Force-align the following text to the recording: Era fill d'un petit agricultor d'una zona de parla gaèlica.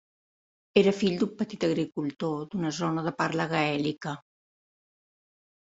Era 0.81 0.93
fill 0.99 1.19
d'un 1.23 1.31
petit 1.41 1.65
agricultor 1.67 2.49
d'una 2.55 2.73
zona 2.79 3.05
de 3.11 3.15
parla 3.21 3.49
gaèlica. 3.55 4.17